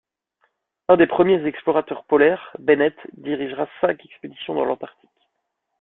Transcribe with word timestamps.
Un 0.89 0.97
des 0.97 1.05
premiers 1.05 1.45
explorateurs 1.45 2.05
polaires, 2.05 2.53
Bennet 2.57 2.95
dirigera 3.17 3.67
cinq 3.81 4.03
expéditions 4.03 4.55
dans 4.55 4.65
l'Arctique. 4.65 5.11